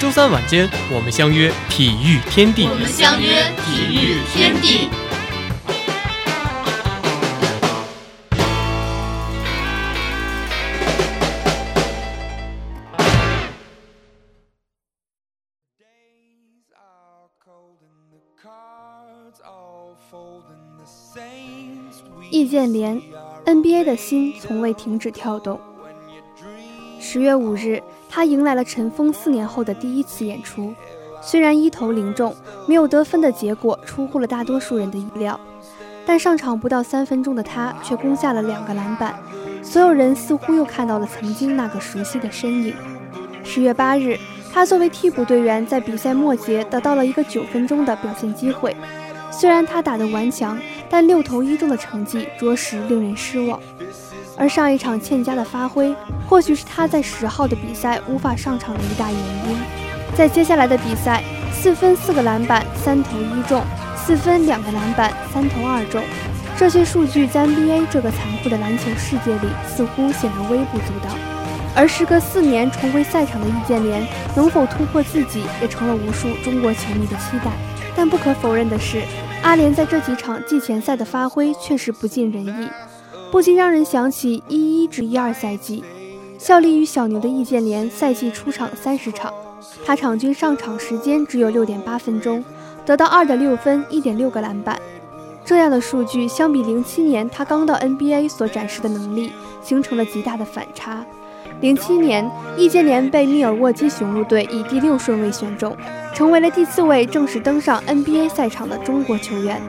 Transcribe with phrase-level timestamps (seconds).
[0.00, 2.66] 周三晚间，我们相约体育天地。
[2.68, 4.90] 我们相约体育天地。
[22.30, 23.00] 易建联
[23.46, 25.58] ，NBA 的心从未停止跳动。
[27.00, 27.82] 十月五日，
[28.14, 30.72] 他迎来了尘封四年后的第一次演出。
[31.20, 32.32] 虽然一投零中，
[32.64, 35.38] 没有得分的结果出乎了大多数人的意料，
[36.06, 39.18] 但上场不到三分钟的他却攻下了两个篮板。
[39.64, 42.72] 所有人似乎又看到了曾经那个熟悉的身影。
[43.42, 44.16] 十月八日，
[44.52, 48.76] 他作为替补队员在比赛末节得到了一个九分钟的表现机会。
[49.32, 50.56] 虽然他打得顽强，
[50.88, 53.60] 但六投一中的成绩着实令人失望。
[54.36, 55.94] 而上一场欠佳的发挥，
[56.28, 59.56] 或许是他在十号的比赛无法上场的一大原因。
[60.16, 63.60] 在接下来的比赛，四分四个篮板，三投一中；
[63.96, 66.02] 四分两个篮板，三投二中。
[66.56, 71.10] 这些数据在 NBA 这个残酷的篮球世界里似乎显得微不足道。
[71.74, 74.06] 而时隔四年重回赛场的易建联，
[74.36, 77.50] 能否突破自己，也成了无数中国球迷的期待。
[77.96, 79.02] 但不可否认的是，
[79.42, 82.68] 阿联在这几场季前赛的发挥确实不尽人意。
[83.34, 85.82] 不禁让人想起一一至一二赛季，
[86.38, 89.34] 效力于小牛的易建联赛季出场三十场，
[89.84, 92.44] 他场均上场时间只有六点八分钟，
[92.86, 94.80] 得到二点六分、一点六个篮板。
[95.44, 101.04] 这样的数据相比零七年他刚到 NBA 所展示的能力，形成了极大的反差。
[101.60, 105.76] 零七年，易建联被密尔沃基雄鹿队以第六顺位选中，
[106.14, 109.60] 成为了第四位正式登上 NBA 赛场的中国球员。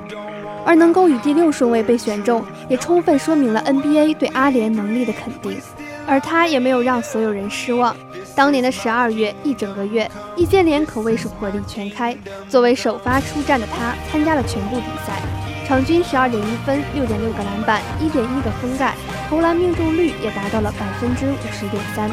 [0.65, 5.61] 而能够以第六顺位被选中，也充分说明了 NBA 对阿联能力的肯定。
[6.07, 7.95] 而他也没有让所有人失望。
[8.35, 12.15] 当年的十二月，一整个月，易建联可谓是火力全开。
[12.49, 15.21] 作为首发出战的他，参加了全部比赛，
[15.67, 18.93] 场均十二点一分，六点六个篮板，一点一个封盖，
[19.29, 22.09] 投篮命中率也达到了百分之五十点三。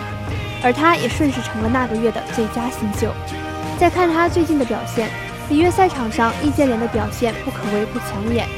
[0.62, 3.12] 而他也顺势成了那个月的最佳新秀。
[3.78, 5.10] 再看他最近的表现。
[5.52, 8.48] 里约赛场上，易建联的表现不可谓不抢眼，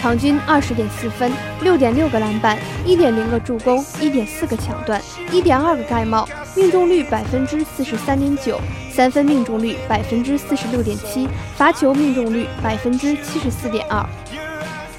[0.00, 1.30] 场均二十点四分，
[1.62, 5.00] 六点六个篮板，一点零个助攻，一点四个抢断，
[5.30, 8.60] 一点二个盖帽，命中率百分之四十三点九，
[8.92, 14.04] 三分命中率百分之四十六点七，罚球命中率百分之七十四点二。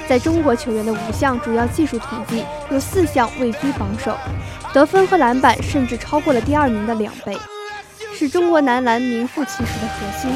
[0.07, 4.17] 在中国球员的五项主要技术统计，有四项位居榜首，
[4.73, 7.37] 得分和篮板甚至超过了第二名的两倍，
[8.13, 10.31] 是中国男篮名副其实的核心。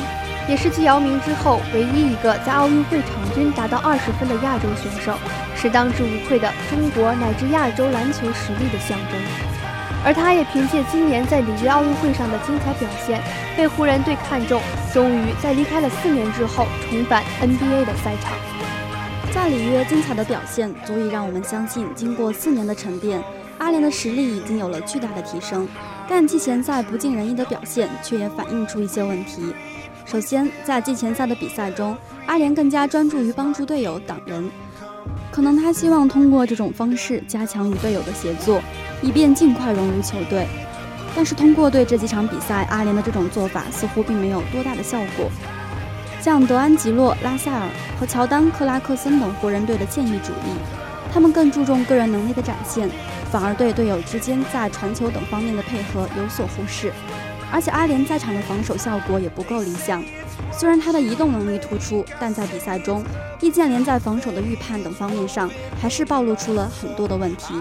[0.47, 5.17] 也是继姚明之后唯一一个在奥运会场均达到二十分的亚洲选手，
[5.55, 9.19] 是当之无愧的中国乃至亚洲篮球实力的象征。
[10.05, 13.19] 而他也凭借今年在里约奥运会上的精彩表现，
[13.57, 14.61] 被湖人队看中，
[14.93, 18.37] 终于在离开了四年之后重返 NBA 的赛场。
[19.33, 23.19] 在里约精彩的表现，足以让我们相信，经过四年的沉淀，
[23.57, 25.67] 阿联的实力已经有了巨大的提升。
[26.07, 29.55] 但季前赛不尽人意的表现，却也反映出一些问题。
[30.05, 34.49] 首先，在季前赛的比赛中，阿联更加专注于帮助队友挡人。
[35.31, 38.61] 可能他希望通过这种方式加强与队友的协作，
[39.01, 40.47] 以便尽快融入球队。
[41.15, 45.29] 但是，通过对这几场比赛，阿联的这种做法似乎并没有多大的效果。
[46.21, 47.67] 像德安吉洛、拉塞尔
[47.99, 50.55] 和乔丹、克拉克森等湖人队的建议主力，
[51.11, 52.89] 他们更注重个人能力的展现，
[53.31, 56.93] 反而对队友之间在传球等方面的配合有所忽视。
[57.55, 60.03] 而且阿联在场的防守效果也不够理想，
[60.51, 63.01] 虽然他的移动能力突出，但在比赛中，
[63.39, 65.49] 易建联在防守的预判等方面上
[65.79, 67.53] 还是暴露出了很多的问题。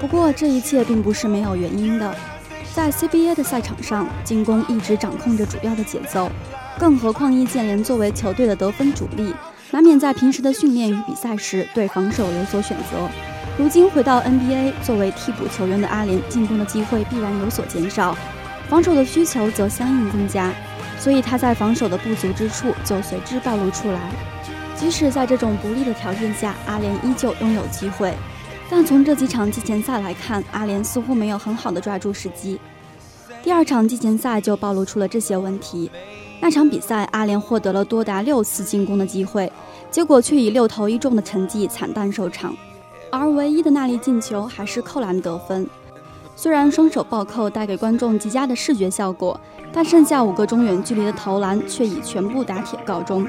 [0.00, 2.14] 不过这一切并不是没有原因的，
[2.72, 6.30] 在 CBA 的赛场上，进攻一直掌控着主要的节奏，
[6.78, 9.34] 更何况易建联作为球队的得分主力，
[9.72, 13.08] 难免在平时的训练与比赛时对防守有所选择。
[13.58, 18.16] 如今回到 NBA，作为替补球员的阿联，进攻的机会必然有所减少。
[18.68, 20.52] 防守的需求则相应增加，
[20.98, 24.00] 所以他在防守的不足之处就随之暴露出来。
[24.74, 28.12] 即使在这种不利的条件下，阿联依旧拥有机会，
[28.68, 32.58] 但从这几场季前赛来看，阿联似乎没有很好的抓住时机。
[33.42, 35.90] 第二场季前赛就暴露出了这些问题。
[36.40, 39.50] 那场比赛，阿联获得了多达六次进攻的机会，
[39.90, 42.54] 结果却以六投一中的成绩惨淡收场。
[43.10, 45.66] 而唯一的那粒进球还是扣篮得分。
[46.38, 49.40] 虽然双手暴扣带给观众极佳的视觉效果，
[49.72, 53.26] 但剩下五个中远距离的投篮却以全部打铁告终，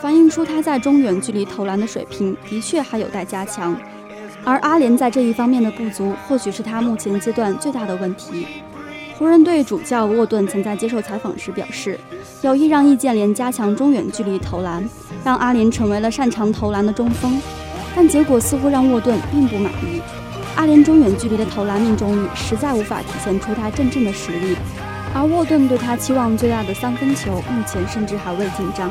[0.00, 3.76] 反映出他在中远距离投篮的水平的确还有待加强。
[4.44, 8.46] 而阿联在这一方面的不足，或许是他目前阶段最大的问题。
[9.18, 11.98] 湖人队主教沃顿曾在接受采访时表示，
[12.42, 14.88] 有意让易建联加强中远距离投篮，
[15.24, 17.40] 让阿联成为了擅长投篮的中锋，
[17.96, 20.00] 但结果似乎让沃顿并不满意。
[20.56, 24.56] 阿联中远距离的投篮命中率实在无法体现出他真正的实力，
[25.12, 28.90] 而沃顿对他期望最大的三分球目前甚至还未进账，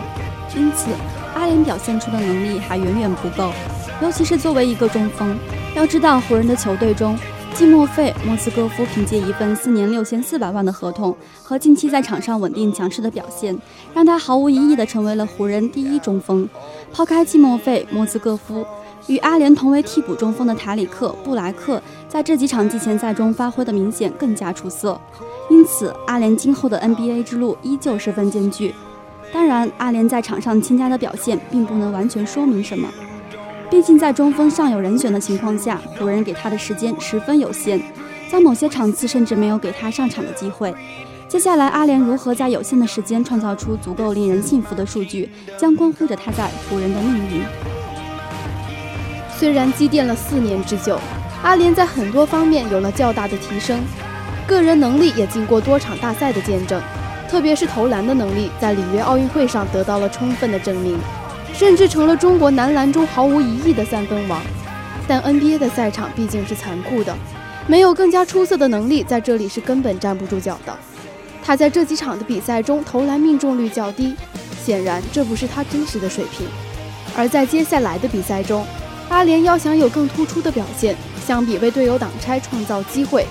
[0.56, 0.89] 因此
[1.33, 3.51] 阿联表现出的能力还远远不够，
[4.01, 5.38] 尤其是作为一个中锋。
[5.74, 7.18] 要知道，湖人的球队中，
[7.56, 13.57] 季莫费·莫斯科夫凭借一份四年六千四百万的合同和近期在场上稳定强势的表现，
[13.94, 16.48] 让他毫无疑义地成为了湖人第一中锋。
[16.92, 18.65] 抛开季莫费·莫斯科夫。
[19.08, 25.00] 与阿联同为替补中锋的塔里克·布莱克在这几场季前赛中发挥的明显更加出色，
[25.50, 28.74] 因此阿联今后的 NBA 之路依旧十分艰巨。
[29.34, 32.88] 当然，阿联在场上欠佳的表现并不能完全说明什么，
[33.70, 37.82] 毕竟在中锋尚有人选的情况下，湖人给他的时间十分有限，
[38.32, 40.74] 在某些场次甚至没有给他上场的机会。
[41.28, 45.28] 接下来，阿联如何在有限的时间创造出足够令人信服的数据，
[45.58, 47.83] 将关乎着他在湖人的命运。
[49.44, 50.98] 虽然积淀了四年之久，
[51.44, 53.78] 阿联在很多方面有了较大的提升，
[54.48, 56.81] 个人能力也经过多场大赛的见证，
[57.30, 60.98] 特别是投篮的能力，在里约奥运会上得到了充分的证明，
[61.54, 64.42] 甚至成了中国男篮中毫无疑义的三分王。
[65.10, 67.13] 但 NBA 的赛场毕竟是残酷的，
[67.68, 70.74] 没有更加出色的能力，在这里是根本站不住脚的。
[71.44, 74.16] 他在这几场的比赛中投篮命中率较低，
[74.63, 76.48] 显然这不是他真实的水平。
[77.18, 78.66] 而在接下来的比赛中，
[79.10, 80.96] 阿联要想有更突出的表现，
[81.26, 83.26] 相比为队友挡拆创造机会，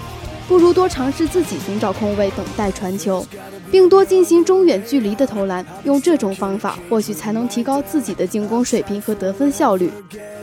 [0.46, 3.26] 不如多尝试自己寻找空位等待传球，
[3.70, 5.64] 并多进行中远距离的投篮。
[5.84, 9.90] 用这种方法，或许才能提高自己的进攻水平和得分效率，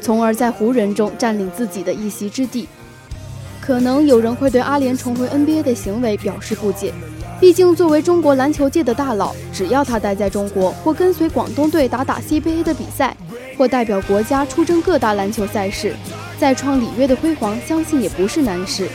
[0.01, 2.67] 从而在湖人中占领自己的一席之地。
[3.61, 6.91] 可能有人会对阿联重回 NBA 的行为表示不解，
[7.39, 13.15] 毕竟作为中国篮球界的大佬，只要他待在中国或跟随广东队打打 CBA 的比赛。
[13.59, 15.93] 或代表国家出征各大篮球赛事，
[16.39, 18.87] 再创里约的辉煌，相信也不是难事。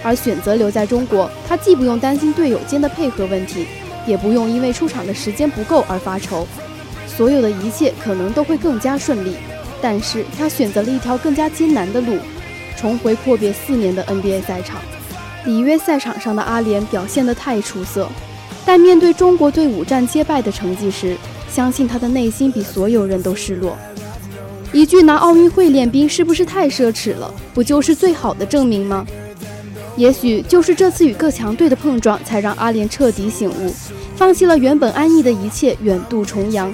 [0.00, 3.66] 而选择留在中国，他既不用担心队友间的配合问题，
[4.06, 6.46] 也不用因为出场的时间不够而发愁，
[7.04, 9.34] 所有的一切可能都会更加顺利。
[9.80, 12.16] 但是他选择了一条更加艰难的路，
[12.76, 14.80] 重回阔别四年的 NBA 赛场。
[15.46, 18.08] 里约赛场上的阿联表现得太出色，
[18.64, 21.16] 但面对中国队五战皆败的成绩时，
[21.50, 23.76] 相信他的内心比所有人都失落。
[24.72, 27.32] 一句拿奥运会练兵是不是太奢侈了？
[27.52, 29.06] 不就是最好的证明吗？
[29.96, 33.74] 也许就是这次与各强队的碰撞，才让阿联彻底醒悟，
[34.16, 36.72] 放弃了原本安逸的一切，远渡重洋，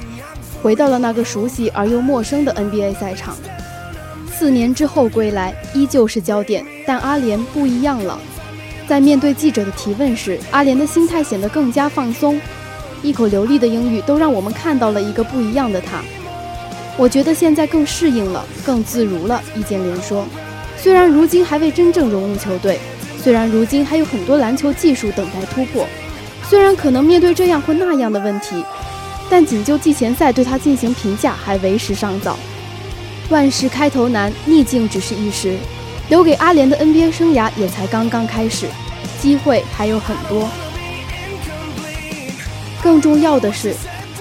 [0.63, 3.37] 回到了那个熟悉而又陌生的 NBA 赛场。
[4.33, 8.17] 四年之后归来，依旧是焦点，但阿联不一样了。
[8.87, 12.41] 在面对记者的提问时，阿联的心态显得更加放松，
[13.03, 16.01] 一口流利的英语都让我们看到了一个不一样的他。
[16.99, 19.41] 我觉得现在更适应了，更自如了。
[19.55, 20.27] 易建联说
[20.77, 22.81] ：“虽然如今还未真正融入球队，
[23.23, 25.87] 虽然如今还有很多篮球技术等待突破，
[26.43, 28.65] 虽然可能面对这样或那样的问题，
[29.31, 32.37] 但仅就季前赛对他进行评价还为时尚早。
[33.31, 35.57] 万事开头难，逆境只是一时。
[36.09, 38.67] 留给阿联的 NBA 生涯也才刚刚开始，
[39.21, 40.49] 机会还有很多。
[42.83, 43.73] 更重要的是。”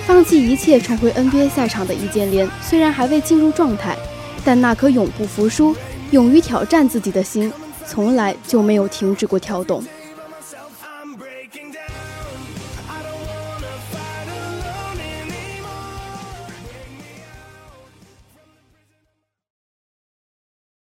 [0.08, 3.98] 放弃一切重回 NBA 赛场的易建联，虽然还未进入状态，
[4.46, 5.76] 但那颗永不服输、
[6.12, 7.52] 勇于挑战自己的心，
[7.86, 9.84] 从来就没有停止过跳动。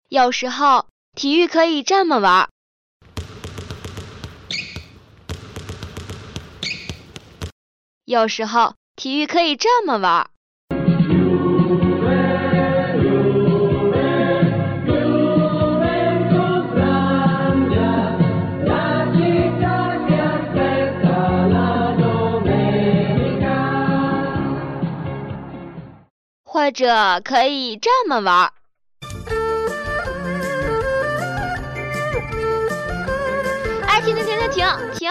[0.09, 2.49] 有时候，体育可以这么玩儿。
[8.07, 8.73] 有时候。
[9.03, 10.31] 体育可以这么玩。
[26.45, 28.53] 或者可以这么玩。
[33.89, 35.11] 哎，停停停停停停！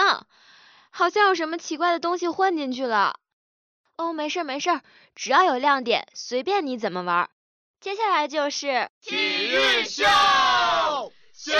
[0.88, 3.16] 好像有什么奇怪的东西混进去了。
[3.98, 4.80] 哦，没事没事，
[5.14, 7.28] 只要有亮点，随便你怎么玩。
[7.80, 10.02] 接下来就是体育秀
[11.34, 11.52] 秀。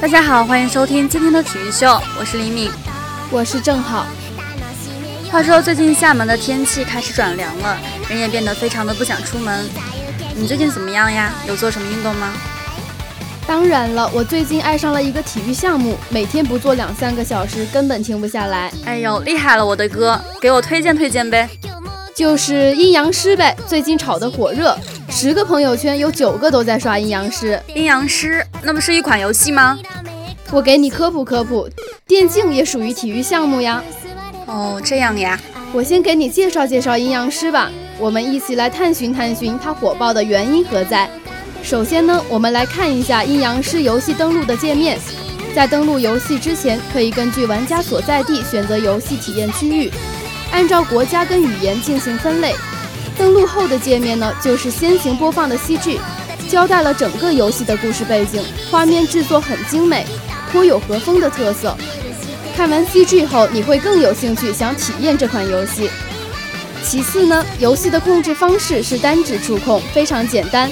[0.00, 2.70] 大家好，欢迎收听今天的体育秀，我是李敏，
[3.30, 4.06] 我是郑好。
[5.30, 7.76] 话说最近厦门的天气开始转凉了，
[8.08, 9.68] 人也变得非常的不想出门。
[10.34, 11.32] 你最近怎么样呀？
[11.46, 12.32] 有做什么运动吗？
[13.46, 18.70] 当然了，我最近爱上了一个体育项目，每天不做两三个小时，根本停不下来。
[18.84, 21.48] 哎呦，厉害了，我的哥，给我推荐推荐呗。
[22.14, 24.76] 就是阴阳师呗，最近炒得火热，
[25.08, 27.60] 十个朋友圈有九个都在刷阴阳师。
[27.74, 29.78] 阴阳师，那不是一款游戏吗？
[30.50, 31.68] 我给你科普科普，
[32.06, 33.82] 电竞也属于体育项目呀。
[34.46, 35.38] 哦，这样呀。
[35.72, 41.10] 我先给你介绍介绍阴阳师吧，我们一起来探寻探寻它火爆的原因何在。
[41.62, 44.96] 首先呢，我们来看一下阴阳师游戏登录的界面。
[45.52, 49.90] 在登录游戏之前，可以根据玩家所在地选择游戏体验区域。
[50.52, 52.54] 按照国家跟语言进行分类。
[53.18, 55.98] 登录后的界面呢，就是先行播放的 CG，
[56.48, 58.40] 交代了整个游戏的故事背景，
[58.70, 60.06] 画面制作很精美，
[60.52, 61.76] 颇有和风的特色。
[62.56, 65.90] 看完 CG 后，你会更有兴趣想体验这款游戏。
[66.82, 70.70] 其次呢，游戏的控制方式是单指触控，非常简单。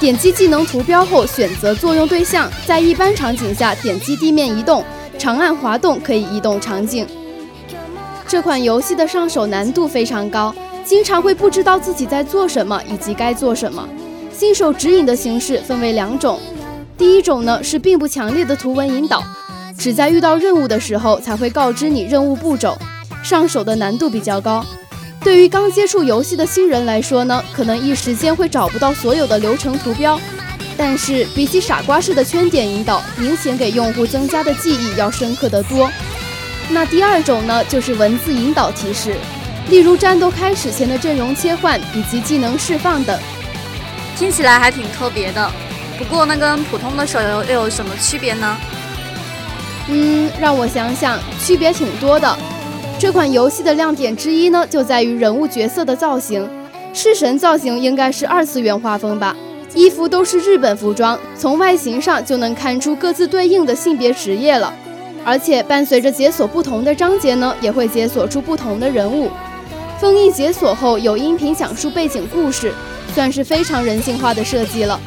[0.00, 4.82] 点击技能图标后，选择作用对象，在一般场景下点击地面移动，
[5.18, 7.06] 长按滑动可以移动场景。
[8.26, 13.86] 这款游戏的上手难度非常高，经常会不知道自己在做什么以及该做什么。
[14.32, 16.40] 新手指引的形式分为两种，
[16.96, 19.22] 第一种呢是并不强烈的图文引导，
[19.78, 22.76] 只在遇到任务的时候才会告知你任务步骤，
[23.22, 24.64] 上手的难度比较高。
[25.24, 30.20] 对于刚接触游戏的新人来说呢，可能一时间会找不到所有的流程图标，
[30.76, 35.88] 但是比起傻瓜式的圈点引导，明显给用户增加的记忆要深刻得多。
[36.68, 39.14] 那第二种呢，就是文字引导提示，
[39.68, 43.16] 例如战斗开始前的阵容切换以及技能释放等，
[44.16, 45.50] 听起来还挺特别的。
[45.98, 48.56] 不过那跟普通的手游又有什么区别呢？
[49.88, 52.36] 嗯，让我想想，区别挺多的。
[52.98, 56.48] 这款游戏的亮点之一呢，就在于人物角色的造型，
[56.94, 59.36] 式神造型应该是二次元画风吧，
[59.74, 64.72] 衣服都是日本服装，从外形上就能看出各自对应的性别职业了。
[65.24, 69.30] 而且伴随着解锁不同的章节呢，也会解锁出不同的人物。
[70.00, 72.72] 封印解锁后有音频讲述背景故事，
[73.14, 74.98] 算是非常人性化的设计了。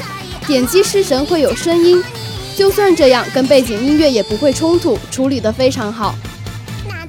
[0.48, 2.04] 点击式神会有声音，
[2.56, 6.15] 就算这样，跟背景音乐也不会冲突，处理得非常好。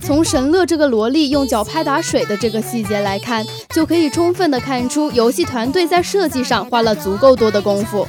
[0.07, 3.45] 从神乐这个萝莉用脚拍打水的这个细节来看，
[3.75, 8.07] 就可以充分的看出游戏团队在设计上花了足够多的功夫。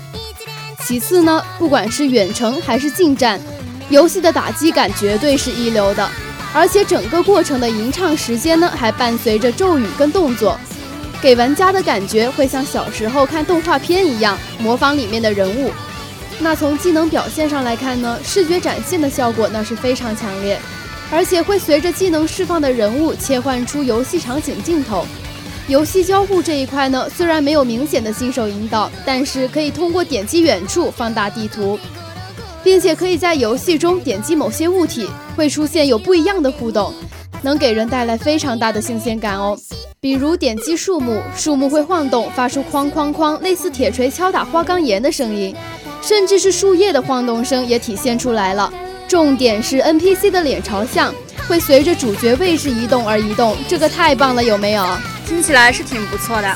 [0.86, 3.42] 其次呢，不管是远程还是近战。
[3.90, 6.08] 游戏的打击感绝对是一流的，
[6.54, 10.56] 而且整个过程的吟唱时间呢，还伴随着咒语跟动作，
[11.20, 15.72] 给玩家的感觉会像小时候看动画片一样，模仿里面的人物。
[16.38, 20.60] 那从技能表现上来看呢，视觉展现的效果那是非常强烈，
[21.12, 25.06] 而且会随着技能释放的人物切换出游戏场景镜头。
[25.68, 31.80] 游戏交互这一块呢，虽然没有明显的新手引导，但是可以通过点击远处放大地图。
[32.64, 36.94] 并且可以在游戏中点击某些物体，会出现有不一样的互动，
[37.42, 39.58] 能给人带来非常大的新鲜感哦。
[40.02, 45.56] 比如点击树木，树木会晃动，发出哐哐哐类似铁锤敲打花岗岩的声音，
[46.02, 48.70] 甚至是树叶的晃动声也体现出来了。
[49.08, 51.14] 重点是 NPC 的脸朝向，
[51.48, 54.86] 会随着主角位置移动而移动，这个太棒了，有没有？
[55.26, 56.54] 听起来是挺不错的。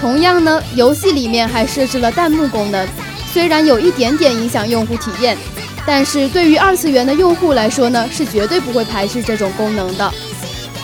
[0.00, 2.86] 同样呢，游戏里面还设置了弹幕功能。
[3.32, 5.36] 虽然有一点点影响用户体验，
[5.84, 10.12] 但是对于二次元的用户来说呢，是绝对不会排斥这种功能的。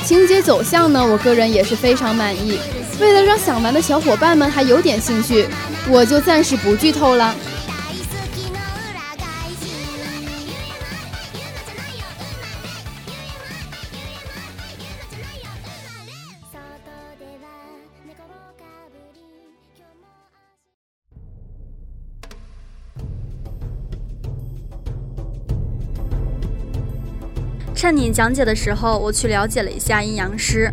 [0.05, 2.59] 情节走向呢，我个人也是非常满意。
[3.01, 5.47] 为了让想玩的小伙伴们还有点兴趣，
[5.89, 7.35] 我就暂时不剧透了。
[27.79, 30.69] 趁你讲解的时候，我去了解了一下阴阳师。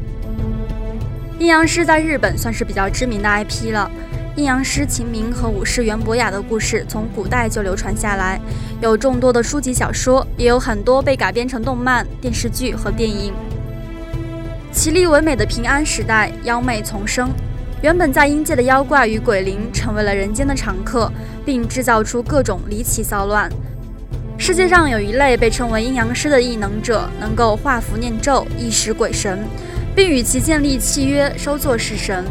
[1.38, 3.88] 阴阳师在日本算是比较知名的 IP 了。
[4.36, 8.42] 阴阳师秦明和武士袁博雅的故事从古代就流传下来，
[8.82, 13.32] 有众多的书籍小说，也有很多被改编成动漫、电视剧和电影。
[14.72, 17.30] 绮丽唯美的平安时代，妖魅丛生，
[17.84, 21.12] 原本在阴界的妖怪与鬼灵成为了人间的常客，
[21.46, 23.48] 并制造出各种离奇骚乱。
[24.38, 29.40] 世界上有一类被称为阴阳师的异能者，能够画符念咒，意识鬼神，
[29.96, 32.24] 并与其建立契约，收作式神。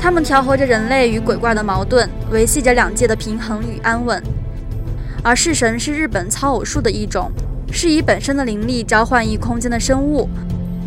[0.00, 4.22] 他们调和着人类与鬼怪的矛盾，维系着两界的平衡与安稳。
[5.22, 7.30] 而式神是日本操偶术的一种，
[7.72, 10.28] 是以本身的灵力召唤异空间的生物，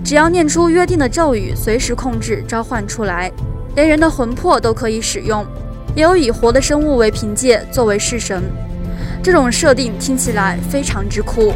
[0.04, 3.32] 只要念出约定的咒语，随时控制召唤出来。
[3.75, 5.46] 连人的魂魄都可以使用，
[5.94, 8.42] 也有以活的生物为凭借作为式神。
[9.24, 11.53] 这种设定听起来非常之酷。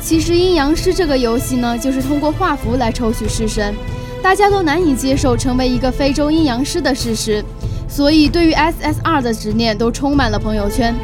[0.00, 3.74] 其实阴阳师这个游戏呢，就是通过画符来抽取式神，
[4.20, 7.44] 大家都难以接受成为一个非洲阴阳师的事实，
[7.88, 10.94] 所以对于 SSR 的执念都充满了朋友圈。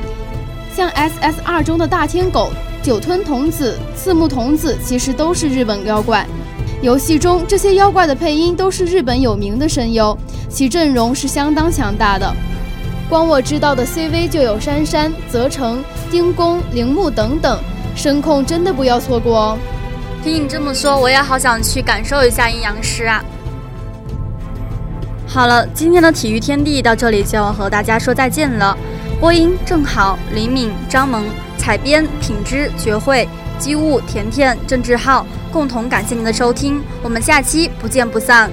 [0.74, 2.50] 像 SSR 中的大天狗、
[2.82, 6.26] 酒吞童子、刺木童子，其实都是日本妖怪。
[6.80, 10.16] 游戏中这些妖怪的配音都是日本有名的声优，
[10.48, 12.32] 其阵容是相当强大的。
[13.08, 17.58] 光我知道的 CV 就有杉杉、泽成、丁公、铃木等等，
[17.96, 19.58] 声控真的不要错过哦。
[20.22, 23.24] 听你这么说，我也好想去感受一下阴阳师啊！
[25.26, 28.76] 好了，今天的体育天地到这里就要和大家说再见了。
[29.18, 31.22] 播音：正好、李敏、张萌；
[31.56, 33.26] 采编：品之、绝慧、
[33.58, 35.26] 机务、甜甜、郑志浩。
[35.50, 38.50] 共同感谢您的收听，我们下期不见不散。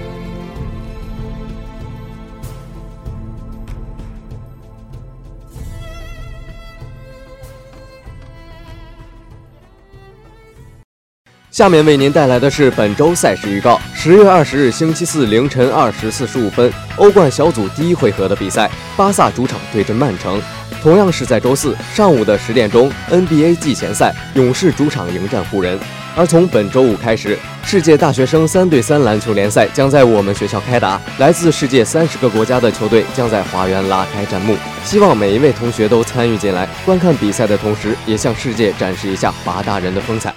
[11.55, 20.41] 下面为您带来的是本周赛事预告：十月二十日星期四凌晨二时四十五分，欧冠小组第一回合的比赛，巴萨主场对阵曼城。
[20.81, 25.79] 同样是在周四上午的十点钟，NBA 季前赛，勇士主场迎战湖人。
[26.13, 34.57] 而从本周五开始，世界大学生三对三篮球联赛将在我们学校开打，来自世界三十个国家的球队将在华园拉开战幕。
[34.83, 40.35] 希望每一位同学都参与进来，观看比赛的同时，也向世界展示一下华大人的风采。